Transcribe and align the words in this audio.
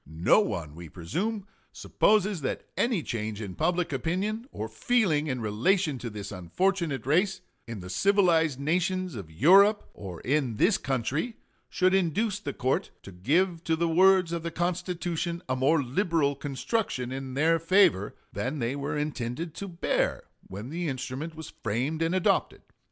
No 0.07 0.39
one, 0.39 0.73
we 0.73 0.89
presume, 0.89 1.45
supposes 1.71 2.41
that 2.41 2.65
any 2.75 3.03
change 3.03 3.39
in 3.39 3.53
public 3.53 3.93
opinion 3.93 4.47
or 4.51 4.67
feeling 4.67 5.27
in 5.27 5.41
relation 5.41 5.99
to 5.99 6.09
this 6.09 6.31
unfortunate 6.31 7.05
race, 7.05 7.41
in 7.67 7.81
the 7.81 7.89
civilized 7.91 8.59
nations 8.59 9.13
of 9.13 9.29
Europe 9.29 9.87
or 9.93 10.19
in 10.21 10.55
this 10.55 10.79
country, 10.79 11.37
should 11.69 11.93
induce 11.93 12.39
the 12.39 12.51
court 12.51 12.89
to 13.03 13.11
give 13.11 13.63
to 13.65 13.75
the 13.75 13.87
words 13.87 14.31
of 14.31 14.41
the 14.41 14.49
Constitution 14.49 15.43
a 15.47 15.55
more 15.55 15.83
liberal 15.83 16.35
construction 16.35 17.11
in 17.11 17.35
their 17.35 17.59
favor 17.59 18.15
than 18.33 18.57
they 18.57 18.75
were 18.75 18.97
intended 18.97 19.53
to 19.53 19.67
bear 19.67 20.23
when 20.47 20.69
the 20.71 20.87
instrument 20.87 21.35
was 21.35 21.51
framed 21.61 22.01
and 22.01 22.15
adopted.... 22.15 22.63